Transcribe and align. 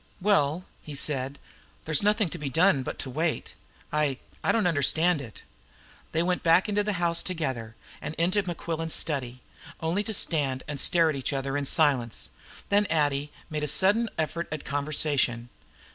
"Well," 0.19 0.65
he 0.81 0.95
said, 0.95 1.37
"there's 1.85 2.01
nothing 2.01 2.27
to 2.29 2.39
be 2.39 2.49
done 2.49 2.81
but 2.81 2.97
to 2.97 3.09
wait. 3.11 3.53
I 3.93 4.17
I 4.43 4.51
don't 4.51 4.65
understand 4.65 5.21
it." 5.21 5.43
They 6.11 6.23
went 6.23 6.41
back 6.41 6.67
into 6.67 6.81
the 6.83 6.93
house 6.97 7.21
together, 7.21 7.75
and 8.01 8.15
into 8.15 8.41
Mequillen's 8.41 8.95
study, 8.95 9.41
only 9.79 10.01
to 10.05 10.13
stand 10.15 10.63
and 10.67 10.79
stare 10.79 11.11
at 11.11 11.15
each 11.15 11.33
other 11.33 11.55
in 11.55 11.67
silence. 11.67 12.31
Then 12.69 12.87
Addie 12.87 13.31
made 13.51 13.63
a 13.63 13.67
sudden 13.67 14.09
effort 14.17 14.47
at 14.51 14.65
conversation. 14.65 15.49